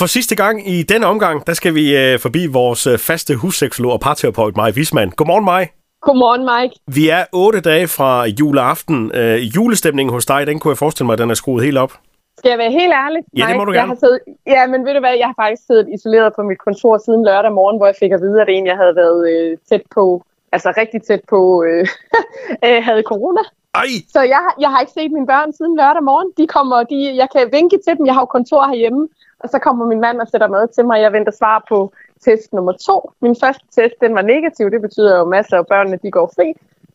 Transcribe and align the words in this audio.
For 0.00 0.06
sidste 0.06 0.36
gang 0.36 0.56
i 0.74 0.82
denne 0.82 1.06
omgang, 1.06 1.46
der 1.46 1.54
skal 1.60 1.74
vi 1.74 1.84
øh, 2.02 2.18
forbi 2.18 2.42
vores 2.46 2.86
øh, 2.86 2.98
faste 2.98 3.32
husseksolog 3.42 3.92
og 3.92 4.00
parterapeut, 4.00 4.56
Maj 4.56 4.70
Wisman. 4.76 5.10
Godmorgen, 5.10 5.44
Maj. 5.44 5.64
Godmorgen, 6.06 6.44
Mike. 6.50 6.74
Vi 6.96 7.04
er 7.08 7.24
otte 7.32 7.60
dage 7.60 7.86
fra 7.96 8.26
juleaften. 8.40 8.98
Øh, 9.14 9.36
julestemningen 9.56 10.12
hos 10.12 10.26
dig, 10.26 10.46
den 10.46 10.58
kunne 10.58 10.72
jeg 10.72 10.78
forestille 10.78 11.06
mig, 11.06 11.18
den 11.18 11.30
er 11.30 11.34
skruet 11.34 11.64
helt 11.64 11.78
op. 11.78 11.92
Skal 12.38 12.48
jeg 12.50 12.58
være 12.58 12.72
helt 12.80 12.94
ærlig? 13.04 13.20
Ja, 13.38 13.46
det 13.48 13.56
må 13.56 13.64
du 13.64 13.72
jeg 13.72 13.78
gerne. 13.80 13.92
har 13.92 13.98
siddet, 14.04 14.20
ja, 14.46 14.66
men 14.66 14.86
ved 14.86 14.94
du 14.94 15.00
hvad, 15.00 15.14
jeg 15.22 15.26
har 15.26 15.38
faktisk 15.44 15.62
siddet 15.66 15.86
isoleret 15.96 16.32
på 16.36 16.42
mit 16.42 16.58
kontor 16.66 16.98
siden 17.06 17.22
lørdag 17.24 17.52
morgen, 17.52 17.76
hvor 17.78 17.86
jeg 17.86 17.96
fik 18.02 18.12
at 18.12 18.20
vide, 18.20 18.42
at 18.42 18.48
en, 18.48 18.66
jeg 18.66 18.76
havde 18.82 18.94
været 19.02 19.20
øh, 19.32 19.58
tæt 19.68 19.82
på, 19.94 20.22
altså 20.52 20.68
rigtig 20.76 21.02
tæt 21.02 21.22
på, 21.28 21.40
øh, 21.68 21.86
øh, 22.66 22.78
havde 22.88 23.02
corona. 23.12 23.42
Ej, 23.74 23.86
Så 24.12 24.20
jeg, 24.22 24.36
har- 24.44 24.56
jeg 24.60 24.70
har 24.70 24.80
ikke 24.80 24.92
set 24.92 25.12
mine 25.12 25.26
børn 25.26 25.52
siden 25.52 25.76
lørdag 25.76 26.02
morgen. 26.02 26.28
De 26.38 26.46
kommer, 26.46 26.76
de, 26.92 26.98
jeg 27.22 27.28
kan 27.34 27.48
vinke 27.52 27.76
til 27.84 27.92
dem, 27.98 28.06
jeg 28.06 28.14
har 28.14 28.22
jo 28.22 28.26
kontor 28.36 28.62
herhjemme, 28.70 29.08
og 29.40 29.48
så 29.52 29.58
kommer 29.58 29.86
min 29.86 30.00
mand 30.00 30.20
og 30.20 30.28
sætter 30.28 30.48
mad 30.48 30.68
til 30.74 30.84
mig, 30.86 31.00
jeg 31.00 31.12
venter 31.12 31.32
svar 31.38 31.64
på 31.68 31.92
test 32.24 32.52
nummer 32.52 32.72
to. 32.72 33.10
Min 33.22 33.36
første 33.42 33.64
test, 33.76 33.94
den 34.00 34.14
var 34.14 34.22
negativ, 34.22 34.70
det 34.70 34.80
betyder 34.86 35.18
jo 35.18 35.24
masser 35.24 35.56
af 35.58 35.66
børnene, 35.66 35.98
de 36.02 36.10
går 36.10 36.32
fri. 36.36 36.46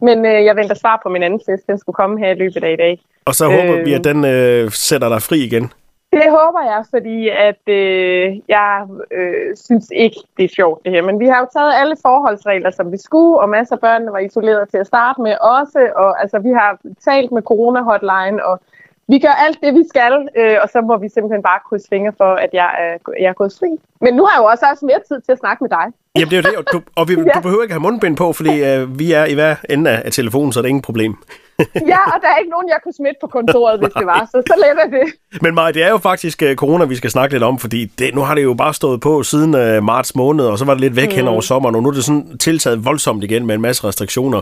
Men 0.02 0.26
øh, 0.26 0.46
jeg 0.48 0.56
venter 0.56 0.76
svar 0.76 1.00
på 1.04 1.10
min 1.10 1.24
anden 1.24 1.40
test, 1.40 1.68
den 1.68 1.78
skulle 1.80 1.96
komme 2.02 2.20
her 2.20 2.30
i 2.32 2.36
løbet 2.44 2.64
af 2.64 2.72
i 2.74 2.76
dag. 2.76 3.02
og 3.26 3.36
så 3.36 3.46
håber 3.46 3.76
Øh. 3.80 3.86
vi, 3.86 3.94
at 3.94 4.04
den 4.04 4.26
øh, 4.26 4.72
sætter 4.72 5.10
dig 5.10 5.22
fri 5.22 5.38
igen. 5.50 5.72
Det 6.18 6.28
håber 6.40 6.62
jeg, 6.74 6.84
fordi 6.90 7.30
at 7.30 7.64
øh, 7.68 8.40
jeg 8.48 8.88
øh, 9.12 9.56
synes 9.56 9.88
ikke, 9.96 10.20
det 10.38 10.46
er 10.46 10.56
sjovt 10.60 10.86
det 10.86 10.92
her. 10.92 11.02
Men 11.02 11.20
vi 11.20 11.28
har 11.28 11.40
jo 11.40 11.48
taget 11.54 11.74
alle 11.82 11.96
forholdsregler, 12.02 12.72
som 12.72 12.92
vi 12.92 12.98
skulle, 12.98 13.40
og 13.40 13.50
masser 13.50 13.76
af 13.76 13.80
børnene 13.80 14.12
var 14.12 14.20
isoleret 14.20 14.70
til 14.70 14.78
at 14.78 14.88
starte 14.88 15.22
med 15.22 15.36
også. 15.42 15.90
Og 15.96 16.22
altså, 16.22 16.40
vi 16.40 16.50
har 16.50 16.80
talt 17.06 17.32
med 17.32 17.42
corona-hotline, 17.42 18.46
og 18.46 18.60
vi 19.08 19.20
gør 19.20 19.36
alt 19.46 19.58
det, 19.64 19.74
vi 19.74 19.84
skal, 19.90 20.14
øh, 20.40 20.58
og 20.64 20.70
så 20.74 20.82
må 20.82 20.98
vi 20.98 21.08
simpelthen 21.10 21.44
bare 21.50 21.60
krydse 21.68 21.88
fingre 21.90 22.14
for, 22.18 22.32
at 22.46 22.50
jeg 22.54 22.70
er, 22.84 22.94
jeg 23.24 23.30
er 23.30 23.38
gået 23.42 23.54
fri. 23.60 23.72
Men 24.02 24.14
nu 24.14 24.26
har 24.26 24.34
jeg 24.36 24.42
jo 24.44 24.48
også 24.54 24.66
haft 24.66 24.82
mere 24.82 25.02
tid 25.08 25.22
til 25.26 25.32
at 25.32 25.40
snakke 25.40 25.64
med 25.64 25.70
dig. 25.70 25.86
Jamen, 26.16 26.30
det 26.32 26.38
er 26.38 26.42
jo 26.42 26.48
det, 26.50 26.58
og 26.60 26.66
du, 26.74 26.82
og 26.96 27.08
vi, 27.10 27.14
Ja. 27.18 27.32
du 27.36 27.42
behøver 27.42 27.64
ikke 27.64 27.74
have 27.74 27.86
mundbind 27.88 28.18
på, 28.18 28.34
fordi 28.34 28.64
øh, 28.70 29.00
vi 29.00 29.12
er 29.12 29.26
i 29.26 29.34
hver 29.34 29.56
ende 29.70 29.92
af, 29.92 30.02
af 30.06 30.12
telefonen, 30.12 30.52
så 30.54 30.60
er 30.60 30.62
det 30.62 30.70
ingen 30.70 30.88
problem. 30.90 31.14
Ja, 31.94 32.02
og 32.14 32.18
der 32.22 32.30
er 32.34 32.38
ikke 32.38 32.52
nogen, 32.52 32.70
jeg 32.70 32.80
kunne 32.84 32.94
smitte 32.94 33.20
på 33.22 33.28
kontoret, 33.28 33.80
hvis 33.80 33.94
det 33.94 34.06
var. 34.06 34.28
Så 34.32 34.44
så 34.48 34.54
let 34.64 34.78
er 34.86 34.90
det. 34.98 35.14
Men 35.44 35.56
Maja, 35.56 35.72
det 35.72 35.84
er 35.84 35.90
jo 35.90 35.98
faktisk 35.98 36.42
øh, 36.42 36.56
corona, 36.56 36.86
vi 36.86 36.96
skal 36.96 37.10
snakke 37.10 37.36
lidt 37.36 37.44
om, 37.44 37.60
fordi 37.60 37.86
det, 37.86 38.16
nu 38.16 38.22
har 38.22 38.36
det 38.36 38.44
jo 38.44 38.54
bare 38.54 38.74
stået 38.74 39.02
på 39.02 39.24
siden 39.24 39.56
øh, 39.56 39.84
marts 39.84 40.16
måned, 40.16 40.46
og 40.46 40.58
så 40.60 40.66
var 40.66 40.74
det 40.74 40.82
lidt 40.82 40.96
væk 40.96 41.10
mm. 41.10 41.16
hen 41.16 41.28
over 41.28 41.42
sommeren, 41.42 41.76
og 41.76 41.84
nu 41.84 41.90
er 41.90 41.94
det 41.94 42.04
sådan 42.04 42.38
tiltaget 42.38 42.86
voldsomt 42.86 43.24
igen 43.24 43.46
med 43.46 43.56
en 43.56 43.62
masse 43.62 43.84
restriktioner. 43.88 44.42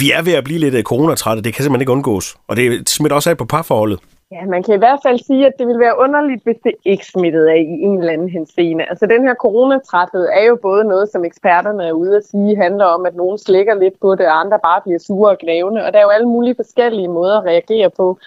Vi 0.00 0.06
er 0.16 0.22
ved 0.22 0.34
at 0.34 0.44
blive 0.44 0.58
lidt 0.60 0.74
øh, 0.74 0.82
coronatrætte, 0.82 1.42
det 1.42 1.54
kan 1.54 1.62
simpelthen 1.62 1.82
ikke 1.82 1.92
undgås, 1.92 2.36
og 2.48 2.56
det 2.56 2.88
smitter 2.88 3.16
også 3.16 3.30
af 3.30 3.36
på 3.36 3.44
parforholdet. 3.44 4.00
Ja, 4.32 4.44
man 4.46 4.62
kan 4.62 4.74
i 4.74 4.78
hvert 4.78 5.00
fald 5.06 5.18
sige, 5.26 5.46
at 5.46 5.52
det 5.58 5.66
ville 5.66 5.80
være 5.80 5.98
underligt, 5.98 6.42
hvis 6.44 6.56
det 6.64 6.74
ikke 6.84 7.06
smittede 7.06 7.50
af 7.50 7.56
i 7.56 7.76
en 7.86 7.98
eller 7.98 8.12
anden 8.12 8.28
henseende. 8.28 8.84
Altså 8.90 9.06
den 9.06 9.22
her 9.26 9.34
coronatræthed 9.34 10.28
er 10.38 10.44
jo 10.44 10.58
både 10.62 10.84
noget, 10.84 11.08
som 11.12 11.24
eksperterne 11.24 11.84
er 11.84 11.92
ude 11.92 12.16
at 12.16 12.24
sige, 12.24 12.56
handler 12.56 12.84
om, 12.84 13.06
at 13.06 13.14
nogen 13.14 13.38
slækker 13.38 13.74
lidt 13.74 13.94
på 14.00 14.14
det, 14.14 14.26
og 14.26 14.40
andre 14.40 14.58
bare 14.62 14.80
bliver 14.84 14.98
sure 14.98 15.30
og 15.30 15.38
gnævende. 15.42 15.84
Og 15.84 15.92
der 15.92 15.98
er 15.98 16.02
jo 16.02 16.08
alle 16.08 16.28
mulige 16.28 16.54
forskellige 16.54 17.08
måder 17.08 17.38
at 17.38 17.44
reagere 17.44 17.90
på. 17.96 18.18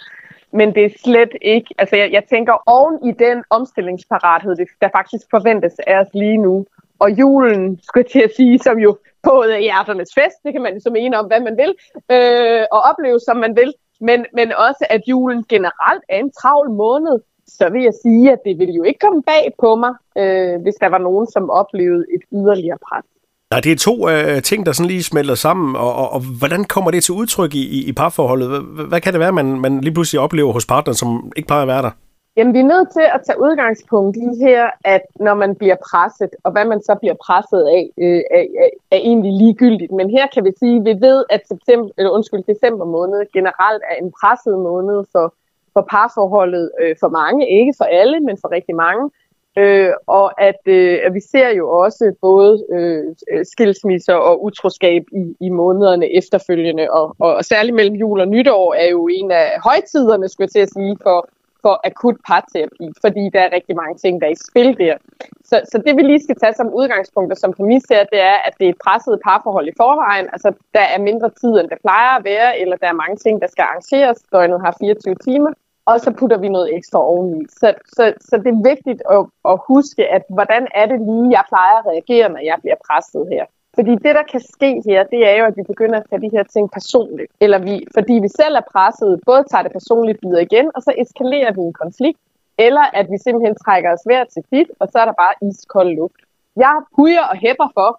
Men 0.53 0.75
det 0.75 0.85
er 0.85 0.89
slet 1.03 1.29
ikke, 1.41 1.75
altså 1.77 1.95
jeg, 1.95 2.09
jeg 2.11 2.23
tænker 2.29 2.53
oven 2.65 2.95
i 3.09 3.11
den 3.11 3.43
omstillingsparathed, 3.49 4.55
det- 4.55 4.67
der 4.81 4.89
faktisk 4.95 5.25
forventes 5.31 5.73
af 5.87 5.99
os 5.99 6.07
lige 6.13 6.37
nu, 6.37 6.65
og 6.99 7.11
julen, 7.11 7.79
skulle 7.83 8.03
jeg 8.03 8.11
til 8.11 8.21
at 8.29 8.35
sige, 8.35 8.59
som 8.59 8.77
jo 8.77 8.97
på 9.27 9.33
er 9.55 9.65
hjerternes 9.67 10.11
fest, 10.19 10.37
det 10.43 10.51
kan 10.53 10.61
man 10.61 10.71
ligesom 10.73 10.89
så 10.89 10.97
mene 10.99 11.19
om, 11.19 11.25
hvad 11.25 11.41
man 11.47 11.55
vil, 11.61 11.71
øh, 12.15 12.63
og 12.75 12.79
opleve, 12.89 13.19
som 13.27 13.37
man 13.45 13.53
vil, 13.59 13.71
men, 14.07 14.19
men 14.37 14.47
også 14.67 14.83
at 14.89 15.01
julen 15.11 15.39
generelt 15.53 16.03
er 16.09 16.19
en 16.25 16.31
travl 16.39 16.69
måned, 16.83 17.15
så 17.47 17.69
vil 17.69 17.83
jeg 17.83 17.95
sige, 18.03 18.31
at 18.31 18.39
det 18.45 18.59
ville 18.59 18.73
jo 18.73 18.83
ikke 18.83 18.99
komme 18.99 19.23
bag 19.31 19.43
på 19.63 19.69
mig, 19.83 19.93
øh, 20.21 20.61
hvis 20.63 20.75
der 20.83 20.89
var 20.95 21.01
nogen, 21.07 21.27
som 21.33 21.49
oplevede 21.49 22.05
et 22.15 22.23
yderligere 22.37 22.77
pres. 22.87 23.05
Nej, 23.51 23.59
det 23.59 23.71
er 23.71 23.75
to 23.75 24.09
øh, 24.09 24.41
ting, 24.41 24.65
der 24.65 24.71
sådan 24.71 24.87
lige 24.87 25.03
smelter 25.03 25.35
sammen, 25.35 25.75
og, 25.75 25.95
og, 25.95 26.09
og 26.11 26.21
hvordan 26.39 26.63
kommer 26.63 26.91
det 26.91 27.03
til 27.03 27.13
udtryk 27.13 27.53
i, 27.55 27.63
i, 27.77 27.87
i 27.89 27.93
parforholdet? 27.93 28.47
Hvad, 28.49 28.85
hvad 28.87 29.01
kan 29.01 29.13
det 29.13 29.19
være, 29.19 29.31
man, 29.31 29.59
man 29.59 29.81
lige 29.81 29.93
pludselig 29.93 30.21
oplever 30.21 30.53
hos 30.53 30.65
partneren, 30.65 30.95
som 30.95 31.31
ikke 31.35 31.47
plejer 31.47 31.61
at 31.61 31.67
være 31.67 31.81
der? 31.81 31.91
Jamen, 32.37 32.53
vi 32.53 32.59
er 32.59 32.71
nødt 32.73 32.89
til 32.91 33.05
at 33.15 33.21
tage 33.25 33.41
udgangspunkt 33.41 34.17
i 34.17 34.29
her, 34.45 34.69
at 34.83 35.05
når 35.19 35.33
man 35.33 35.55
bliver 35.55 35.75
presset, 35.89 36.29
og 36.43 36.51
hvad 36.51 36.65
man 36.65 36.81
så 36.83 36.95
bliver 37.01 37.15
presset 37.25 37.63
af, 37.77 37.83
øh, 38.03 38.21
er, 38.37 38.43
er, 38.63 38.69
er 38.91 39.01
egentlig 39.09 39.33
ligegyldigt. 39.33 39.91
Men 39.91 40.09
her 40.09 40.27
kan 40.33 40.45
vi 40.45 40.51
sige, 40.59 40.77
at 40.79 40.85
vi 40.85 40.95
ved, 41.07 41.25
at 41.29 41.41
september, 41.47 41.89
eller 41.97 42.11
undskyld, 42.11 42.43
december 42.53 42.85
måned 42.85 43.19
generelt 43.33 43.83
er 43.91 43.95
en 44.03 44.11
presset 44.19 44.59
måned 44.59 45.05
for, 45.11 45.33
for 45.73 45.87
parforholdet 45.91 46.71
øh, 46.81 46.95
for 46.99 47.09
mange. 47.09 47.49
Ikke 47.59 47.73
for 47.77 47.85
alle, 47.85 48.19
men 48.19 48.37
for 48.41 48.51
rigtig 48.51 48.75
mange. 48.75 49.11
Øh, 49.57 49.93
og 50.07 50.41
at, 50.41 50.61
øh, 50.65 50.99
at 51.05 51.13
vi 51.13 51.19
ser 51.19 51.49
jo 51.49 51.69
også 51.69 52.13
både 52.21 52.65
øh, 52.73 53.03
skilsmisser 53.43 54.13
og 54.13 54.43
utroskab 54.43 55.03
i, 55.11 55.35
i 55.39 55.49
månederne 55.49 56.17
efterfølgende, 56.17 56.91
og, 56.91 57.15
og, 57.19 57.35
og 57.35 57.45
særligt 57.45 57.75
mellem 57.75 57.95
jul 57.95 58.19
og 58.19 58.27
nytår 58.27 58.73
er 58.73 58.89
jo 58.89 59.07
en 59.07 59.31
af 59.31 59.47
højtiderne, 59.63 60.29
skulle 60.29 60.45
jeg 60.45 60.51
til 60.51 60.59
at 60.59 60.73
sige, 60.77 60.97
for, 61.03 61.29
for 61.65 61.75
akut 61.89 62.17
parterapi, 62.27 62.87
fordi 63.03 63.23
der 63.33 63.41
er 63.43 63.55
rigtig 63.57 63.75
mange 63.81 63.95
ting, 64.03 64.13
der 64.21 64.27
er 64.27 64.35
i 64.37 64.45
spil 64.49 64.69
der. 64.83 64.95
Så, 65.49 65.55
så 65.71 65.77
det 65.85 65.93
vi 65.97 66.01
lige 66.01 66.23
skal 66.23 66.39
tage 66.39 66.55
som 66.59 66.73
udgangspunkt 66.79 67.31
og 67.31 67.37
som 67.37 67.53
præmis 67.57 67.85
her, 67.93 68.03
det 68.13 68.21
er, 68.31 68.37
at 68.47 68.53
det 68.59 68.65
er 68.65 68.73
et 68.73 68.83
presset 68.85 69.19
parforhold 69.25 69.67
i 69.67 69.79
forvejen. 69.81 70.27
Altså, 70.33 70.49
der 70.77 70.85
er 70.93 70.99
mindre 71.09 71.29
tid, 71.41 71.53
end 71.59 71.69
der 71.73 71.83
plejer 71.85 72.11
at 72.17 72.25
være, 72.31 72.49
eller 72.61 72.75
der 72.81 72.87
er 72.89 73.01
mange 73.03 73.17
ting, 73.25 73.41
der 73.41 73.47
skal 73.47 73.63
arrangeres. 73.69 74.19
Døgnet 74.33 74.61
har 74.65 74.77
24 74.79 75.15
timer 75.15 75.51
og 75.85 75.99
så 75.99 76.11
putter 76.19 76.37
vi 76.37 76.49
noget 76.49 76.75
ekstra 76.77 76.99
oveni. 76.99 77.45
Så, 77.49 77.73
så, 77.95 78.13
så 78.19 78.37
det 78.37 78.47
er 78.47 78.69
vigtigt 78.73 79.01
at, 79.15 79.21
at 79.51 79.59
huske, 79.67 80.03
at 80.15 80.23
hvordan 80.29 80.67
er 80.75 80.85
det 80.85 80.99
lige, 81.09 81.35
jeg 81.37 81.43
plejer 81.51 81.75
at 81.79 81.87
reagere, 81.91 82.29
når 82.29 82.43
jeg 82.49 82.57
bliver 82.61 82.75
presset 82.87 83.27
her. 83.33 83.45
Fordi 83.75 83.91
det, 84.05 84.13
der 84.19 84.25
kan 84.31 84.41
ske 84.53 84.81
her, 84.87 85.03
det 85.13 85.21
er 85.29 85.35
jo, 85.39 85.45
at 85.45 85.57
vi 85.57 85.63
begynder 85.63 85.97
at 85.99 86.05
tage 86.09 86.21
de 86.21 86.35
her 86.35 86.43
ting 86.43 86.65
personligt. 86.71 87.31
Eller 87.39 87.59
vi, 87.67 87.75
fordi 87.97 88.13
vi 88.25 88.29
selv 88.39 88.55
er 88.55 88.65
presset, 88.73 89.19
både 89.25 89.43
tager 89.51 89.63
det 89.63 89.71
personligt 89.71 90.19
videre 90.23 90.43
igen, 90.49 90.71
og 90.75 90.81
så 90.81 90.91
eskalerer 91.03 91.51
vi 91.57 91.61
en 91.61 91.73
konflikt. 91.83 92.19
Eller 92.57 92.85
at 92.99 93.05
vi 93.11 93.17
simpelthen 93.17 93.55
trækker 93.63 93.89
os 93.95 94.03
hver 94.05 94.23
til 94.33 94.43
dit, 94.53 94.69
og 94.79 94.87
så 94.91 94.97
er 95.01 95.05
der 95.05 95.15
bare 95.23 95.35
iskold 95.47 95.91
luft. 95.99 96.19
Jeg 96.55 96.75
pujer 96.95 97.23
og 97.31 97.37
hæpper 97.43 97.69
for, 97.77 97.89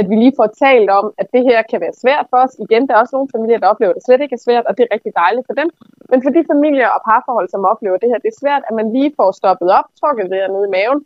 at 0.00 0.06
vi 0.10 0.14
lige 0.22 0.38
får 0.40 0.48
talt 0.64 0.90
om, 0.90 1.06
at 1.20 1.28
det 1.34 1.42
her 1.48 1.62
kan 1.70 1.80
være 1.84 2.00
svært 2.02 2.26
for 2.30 2.38
os. 2.44 2.54
Igen, 2.64 2.82
der 2.86 2.94
er 2.94 3.00
også 3.02 3.16
nogle 3.16 3.32
familier, 3.34 3.58
der 3.58 3.68
oplever, 3.72 3.90
at 3.92 3.96
det 3.98 4.04
slet 4.04 4.20
ikke 4.24 4.36
er 4.40 4.44
svært, 4.46 4.64
og 4.68 4.72
det 4.76 4.82
er 4.84 4.94
rigtig 4.94 5.12
dejligt 5.22 5.46
for 5.48 5.54
dem. 5.60 5.68
Men 6.10 6.18
for 6.22 6.30
de 6.36 6.42
familier 6.52 6.88
og 6.96 7.00
parforhold, 7.08 7.48
som 7.48 7.64
oplever 7.72 7.96
det 8.02 8.08
her, 8.10 8.18
det 8.24 8.30
er 8.34 8.40
svært, 8.42 8.62
at 8.68 8.74
man 8.80 8.86
lige 8.96 9.12
får 9.18 9.30
stoppet 9.40 9.68
op, 9.78 9.86
trukket 10.00 10.30
det 10.30 10.38
her 10.42 10.50
ned 10.54 10.62
i 10.66 10.74
maven, 10.76 11.00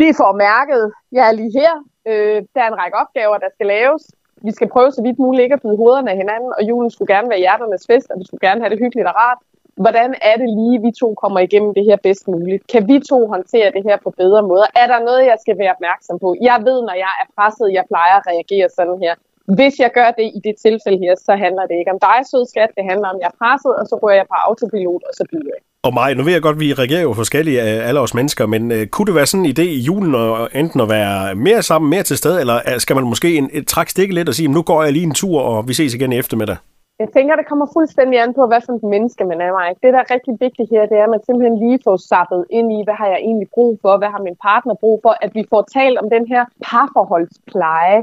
lige 0.00 0.14
får 0.20 0.32
mærket, 0.48 0.82
jeg 1.16 1.24
er 1.28 1.34
lige 1.40 1.52
her, 1.60 1.74
øh, 2.10 2.38
der 2.54 2.60
er 2.62 2.70
en 2.70 2.80
række 2.82 2.96
opgaver, 3.02 3.36
der 3.44 3.50
skal 3.54 3.66
laves. 3.66 4.02
Vi 4.46 4.52
skal 4.56 4.68
prøve 4.74 4.90
så 4.92 5.02
vidt 5.02 5.18
muligt 5.18 5.42
ikke 5.42 5.56
at 5.58 5.62
byde 5.62 5.76
hovederne 5.82 6.10
af 6.10 6.16
hinanden, 6.22 6.50
og 6.58 6.62
julen 6.68 6.90
skulle 6.90 7.14
gerne 7.14 7.30
være 7.32 7.44
hjerternes 7.44 7.86
fest, 7.90 8.06
og 8.10 8.16
vi 8.20 8.24
skulle 8.26 8.44
gerne 8.48 8.60
have 8.60 8.70
det 8.72 8.78
hyggeligt 8.84 9.08
og 9.08 9.14
rart. 9.22 9.40
Hvordan 9.84 10.10
er 10.30 10.36
det 10.42 10.48
lige, 10.58 10.82
vi 10.86 10.90
to 11.00 11.08
kommer 11.22 11.40
igennem 11.40 11.74
det 11.74 11.84
her 11.88 11.96
bedst 12.06 12.28
muligt? 12.28 12.66
Kan 12.72 12.82
vi 12.90 12.96
to 13.10 13.18
håndtere 13.34 13.68
det 13.76 13.82
her 13.88 13.96
på 14.04 14.10
bedre 14.10 14.42
måder? 14.50 14.66
Er 14.82 14.86
der 14.92 15.06
noget, 15.08 15.22
jeg 15.30 15.38
skal 15.44 15.58
være 15.58 15.74
opmærksom 15.76 16.18
på? 16.24 16.28
Jeg 16.48 16.58
ved, 16.68 16.78
når 16.88 16.96
jeg 17.04 17.12
er 17.22 17.26
presset, 17.36 17.68
jeg 17.78 17.84
plejer 17.92 18.14
at 18.20 18.26
reagere 18.32 18.68
sådan 18.78 18.98
her. 19.04 19.14
Hvis 19.56 19.74
jeg 19.84 19.90
gør 19.98 20.10
det 20.18 20.26
i 20.36 20.40
det 20.46 20.54
tilfælde 20.64 20.98
her, 21.04 21.14
så 21.26 21.32
handler 21.44 21.64
det 21.70 21.76
ikke 21.80 21.92
om 21.94 22.00
dig, 22.08 22.18
sød 22.30 22.44
skat. 22.52 22.70
Det 22.78 22.84
handler 22.90 23.06
om, 23.10 23.16
at 23.16 23.22
jeg 23.24 23.30
er 23.32 23.38
presset, 23.42 23.72
og 23.80 23.84
så 23.90 23.94
rører 24.02 24.18
jeg 24.20 24.26
på 24.32 24.36
autopilot, 24.48 25.02
og 25.08 25.12
så 25.18 25.24
byder 25.30 25.52
jeg. 25.56 25.62
Og 25.86 25.92
mig, 25.98 26.08
nu 26.14 26.22
ved 26.24 26.32
jeg 26.36 26.42
godt, 26.46 26.58
at 26.58 26.64
vi 26.66 26.70
reagerer 26.82 27.04
jo 27.08 27.12
forskellige 27.22 27.60
af 27.62 27.88
alle 27.88 28.00
os 28.00 28.14
mennesker, 28.18 28.44
men 28.54 28.62
øh, 28.76 28.82
kunne 28.92 29.06
det 29.08 29.14
være 29.18 29.30
sådan 29.30 29.46
en 29.46 29.52
idé 29.54 29.66
i 29.78 29.80
julen 29.88 30.12
at 30.14 30.48
enten 30.60 30.80
at 30.84 30.88
være 30.98 31.34
mere 31.48 31.62
sammen, 31.70 31.86
mere 31.94 32.04
til 32.10 32.16
stede, 32.22 32.38
eller 32.42 32.56
øh, 32.68 32.78
skal 32.84 32.96
man 32.96 33.04
måske 33.12 33.28
en, 33.38 33.46
et 33.58 33.66
træk 33.72 33.88
stikke 33.88 34.14
lidt 34.14 34.28
og 34.28 34.34
sige, 34.34 34.48
nu 34.56 34.62
går 34.70 34.82
jeg 34.82 34.92
lige 34.92 35.08
en 35.10 35.18
tur, 35.22 35.38
og 35.50 35.68
vi 35.68 35.74
ses 35.80 35.94
igen 35.94 36.12
i 36.12 36.18
eftermiddag? 36.22 36.56
Jeg 37.02 37.10
tænker, 37.16 37.32
det 37.36 37.46
kommer 37.50 37.66
fuldstændig 37.76 38.16
an 38.24 38.34
på, 38.38 38.42
hvad 38.50 38.60
for 38.66 38.72
et 38.72 38.86
menneske 38.94 39.22
man 39.30 39.40
er, 39.46 39.52
Mike. 39.58 39.80
Det, 39.82 39.90
der 39.94 40.00
er 40.04 40.10
rigtig 40.14 40.34
vigtigt 40.46 40.68
her, 40.72 40.82
det 40.90 40.96
er, 40.98 41.06
at 41.08 41.14
man 41.14 41.22
simpelthen 41.26 41.56
lige 41.64 41.78
får 41.86 41.96
sappet 42.12 42.40
ind 42.58 42.68
i, 42.78 42.80
hvad 42.86 42.96
har 43.00 43.08
jeg 43.12 43.20
egentlig 43.28 43.48
brug 43.56 43.72
for, 43.82 43.92
hvad 44.00 44.10
har 44.14 44.22
min 44.28 44.38
partner 44.48 44.74
brug 44.82 44.96
for, 45.04 45.14
at 45.24 45.30
vi 45.38 45.42
får 45.52 45.62
talt 45.76 45.96
om 46.02 46.06
den 46.16 46.24
her 46.32 46.42
parforholdspleje. 46.68 47.98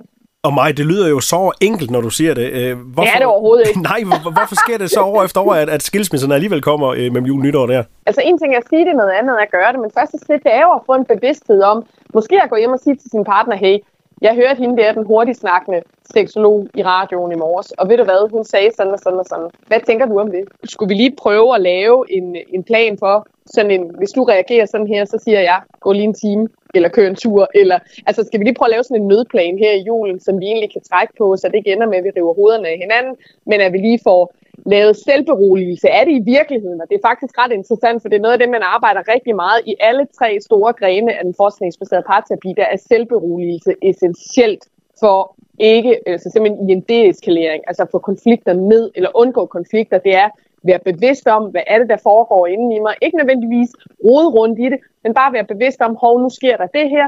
Og 0.47 0.53
mig, 0.53 0.77
det 0.77 0.85
lyder 0.85 1.07
jo 1.09 1.19
så 1.19 1.51
enkelt, 1.61 1.91
når 1.91 2.01
du 2.01 2.09
siger 2.09 2.33
det. 2.33 2.47
Øh, 2.59 2.77
Hvorfor, 2.77 3.01
Det 3.01 3.13
er 3.15 3.17
det 3.17 3.27
overhovedet 3.33 3.67
ikke. 3.67 3.81
Nej, 3.91 3.99
hvor, 4.09 4.31
hvorfor 4.37 4.55
sker 4.63 4.77
det 4.77 4.89
så 4.97 5.01
år 5.01 5.23
efter 5.23 5.41
år, 5.41 5.53
at, 5.53 5.69
at 5.69 5.81
skilsmisserne 5.83 6.33
alligevel 6.37 6.61
kommer 6.61 6.87
øh, 6.99 7.07
mellem 7.13 7.25
jul 7.25 7.41
nytår 7.41 7.65
der? 7.65 7.83
Altså 8.05 8.21
en 8.25 8.37
ting 8.39 8.53
er 8.53 8.57
at 8.57 8.69
sige 8.69 8.85
det, 8.85 8.95
noget 8.95 9.11
andet 9.19 9.33
er 9.39 9.43
at 9.47 9.51
gøre 9.51 9.71
det, 9.73 9.79
men 9.79 9.91
første 9.97 10.17
skridt 10.23 10.43
det 10.43 10.53
er 10.59 10.61
jo 10.67 10.71
at 10.77 10.81
få 10.85 10.93
en 11.01 11.05
bevidsthed 11.05 11.61
om, 11.61 11.85
måske 12.13 12.35
at 12.43 12.49
gå 12.49 12.55
hjem 12.55 12.71
og 12.71 12.79
sige 12.79 12.95
til 12.95 13.09
sin 13.09 13.23
partner, 13.23 13.55
hey, 13.55 13.77
jeg 14.21 14.33
hørte 14.35 14.59
hende 14.63 14.77
der, 14.81 14.91
den 14.93 15.05
hurtigt 15.05 15.39
snakkende 15.39 15.81
seksolog 16.15 16.67
i 16.75 16.83
radioen 16.83 17.31
i 17.31 17.35
morges, 17.35 17.71
og 17.71 17.89
ved 17.89 17.97
du 17.97 18.03
hvad, 18.03 18.31
hun 18.31 18.43
sagde 18.43 18.69
sådan 18.77 18.93
og 18.93 18.99
sådan 18.99 19.19
og 19.19 19.25
sådan. 19.25 19.49
Hvad 19.67 19.79
tænker 19.87 20.05
du 20.05 20.19
om 20.19 20.31
det? 20.31 20.43
Skulle 20.63 20.89
vi 20.89 20.95
lige 20.95 21.15
prøve 21.17 21.55
at 21.55 21.61
lave 21.61 22.05
en, 22.17 22.35
en 22.55 22.63
plan 22.63 22.97
for, 22.99 23.27
sådan 23.45 23.71
en, 23.71 23.91
hvis 23.97 24.11
du 24.11 24.23
reagerer 24.23 24.65
sådan 24.65 24.87
her, 24.87 25.05
så 25.05 25.17
siger 25.23 25.39
jeg, 25.39 25.59
gå 25.79 25.91
lige 25.91 26.03
en 26.03 26.13
time, 26.13 26.47
eller 26.75 26.89
køre 26.89 27.07
en 27.07 27.15
tur, 27.15 27.47
eller, 27.55 27.79
altså 28.05 28.23
skal 28.23 28.39
vi 28.39 28.45
lige 28.45 28.55
prøve 28.55 28.69
at 28.69 28.75
lave 28.75 28.83
sådan 28.83 29.01
en 29.01 29.07
nødplan 29.07 29.57
her 29.57 29.73
i 29.73 29.83
julen, 29.87 30.19
som 30.19 30.39
vi 30.39 30.45
egentlig 30.45 30.71
kan 30.73 30.81
trække 30.81 31.13
på, 31.17 31.35
så 31.37 31.47
det 31.47 31.55
ikke 31.55 31.73
ender 31.73 31.87
med, 31.87 31.97
at 31.97 32.03
vi 32.03 32.11
river 32.17 32.33
hovederne 32.33 32.67
af 32.67 32.77
hinanden, 32.77 33.15
men 33.45 33.61
at 33.61 33.73
vi 33.73 33.77
lige 33.77 33.99
får 34.03 34.33
lavet 34.65 34.95
selvberoligelse. 35.07 35.87
Er 35.87 36.03
det 36.03 36.11
i 36.11 36.23
virkeligheden? 36.35 36.81
Og 36.81 36.87
det 36.89 36.95
er 36.95 37.07
faktisk 37.09 37.33
ret 37.37 37.51
interessant, 37.51 38.01
for 38.01 38.09
det 38.09 38.17
er 38.17 38.21
noget 38.21 38.33
af 38.33 38.39
det, 38.39 38.49
man 38.49 38.61
arbejder 38.75 39.11
rigtig 39.13 39.35
meget 39.35 39.61
i 39.65 39.75
alle 39.79 40.05
tre 40.19 40.37
store 40.41 40.73
grene 40.73 41.13
af 41.17 41.23
den 41.23 41.33
forskningsbaserede 41.37 42.05
parterapi. 42.07 42.53
Der 42.57 42.67
er 42.73 42.77
selvberoligelse 42.77 43.71
essentielt 43.81 44.63
for 44.99 45.35
ikke, 45.59 45.99
altså 46.05 46.29
simpelthen 46.29 46.69
i 46.69 46.73
en 46.73 46.81
deeskalering, 46.81 47.63
altså 47.67 47.85
få 47.91 47.99
konflikter 47.99 48.53
ned, 48.53 48.91
eller 48.95 49.09
undgå 49.13 49.45
konflikter, 49.45 49.97
det 49.97 50.15
er 50.15 50.29
være 50.69 50.79
bevidst 50.89 51.27
om, 51.27 51.43
hvad 51.51 51.65
er 51.67 51.77
det, 51.79 51.89
der 51.89 51.97
foregår 52.09 52.47
inde 52.47 52.75
i 52.75 52.79
mig. 52.79 52.95
Ikke 53.01 53.17
nødvendigvis 53.17 53.71
rode 54.05 54.29
rundt 54.37 54.59
i 54.59 54.67
det, 54.73 54.79
men 55.03 55.13
bare 55.13 55.33
være 55.33 55.51
bevidst 55.53 55.81
om, 55.81 55.97
hov, 56.01 56.21
nu 56.21 56.29
sker 56.29 56.57
der 56.57 56.67
det 56.67 56.89
her, 56.89 57.07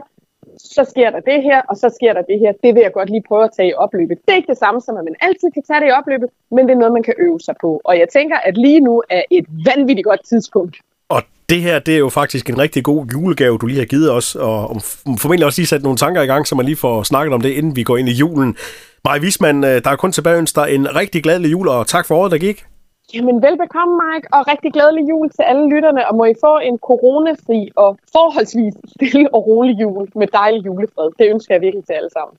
så 0.58 0.84
sker 0.92 1.10
der 1.10 1.20
det 1.20 1.44
her, 1.44 1.62
og 1.70 1.76
så 1.78 1.90
sker 1.98 2.14
der 2.14 2.22
det 2.22 2.40
her. 2.40 2.52
Det 2.64 2.76
vil 2.76 2.82
jeg 2.82 2.94
godt 2.94 3.10
lige 3.10 3.24
prøve 3.28 3.44
at 3.44 3.54
tage 3.58 3.70
i 3.70 3.74
opløbet. 3.74 4.18
Det 4.26 4.32
er 4.34 4.36
ikke 4.36 4.54
det 4.54 4.58
samme 4.58 4.82
som, 4.82 4.98
at 4.98 5.04
man 5.04 5.16
altid 5.22 5.50
kan 5.54 5.64
tage 5.64 5.80
det 5.82 5.88
i 5.88 5.92
opløbet, 6.00 6.30
men 6.52 6.68
det 6.68 6.74
er 6.74 6.80
noget, 6.84 6.94
man 6.94 7.04
kan 7.04 7.14
øve 7.18 7.40
sig 7.40 7.56
på. 7.62 7.82
Og 7.84 8.00
jeg 8.00 8.10
tænker, 8.10 8.38
at 8.38 8.58
lige 8.58 8.80
nu 8.80 9.04
er 9.10 9.24
et 9.32 9.46
vanvittigt 9.66 10.06
godt 10.06 10.24
tidspunkt. 10.30 10.76
Og 11.10 11.22
det 11.50 11.62
her, 11.62 11.80
det 11.80 11.94
er 11.94 12.00
jo 12.00 12.10
faktisk 12.10 12.50
en 12.50 12.58
rigtig 12.58 12.84
god 12.84 13.06
julegave, 13.14 13.58
du 13.58 13.66
lige 13.66 13.80
har 13.80 13.86
givet 13.86 14.12
os, 14.12 14.36
og 14.36 14.82
formentlig 15.20 15.46
også 15.46 15.60
lige 15.62 15.68
sat 15.68 15.84
nogle 15.84 15.98
tanker 15.98 16.22
i 16.22 16.26
gang, 16.26 16.48
så 16.48 16.56
man 16.56 16.66
lige 16.66 16.76
får 16.76 17.04
snakket 17.04 17.34
om 17.34 17.42
det, 17.42 17.50
inden 17.50 17.76
vi 17.76 17.84
går 17.84 17.98
ind 17.98 18.10
i 18.10 18.14
julen. 18.14 18.58
Maja 19.06 19.20
Wisman, 19.20 19.64
øh, 19.64 19.84
der 19.84 19.90
er 19.90 19.96
kun 19.96 20.12
tilbage 20.12 20.38
ønsker 20.38 20.62
en 20.62 20.96
rigtig 20.96 21.24
glædelig 21.24 21.52
jul, 21.52 21.68
og 21.68 21.88
tak 21.88 22.08
for 22.08 22.16
året, 22.16 22.32
der 22.32 22.38
gik. 22.38 22.66
Jamen 23.14 23.42
velbekomme, 23.42 23.94
Mike, 24.04 24.28
og 24.34 24.48
rigtig 24.48 24.74
glædelig 24.74 25.10
jul 25.10 25.30
til 25.30 25.42
alle 25.42 25.66
lytterne, 25.74 26.08
og 26.08 26.16
må 26.16 26.26
I 26.26 26.34
få 26.46 26.58
en 26.58 26.78
coronafri 26.80 27.70
og 27.76 27.98
forholdsvis 28.16 28.74
stille 28.96 29.34
og 29.36 29.48
rolig 29.48 29.76
jul 29.82 30.08
med 30.16 30.28
dejlig 30.28 30.66
julefred. 30.66 31.10
Det 31.20 31.30
ønsker 31.34 31.54
jeg 31.56 31.62
virkelig 31.62 31.86
til 31.86 31.94
alle 31.94 32.10
sammen. 32.10 32.36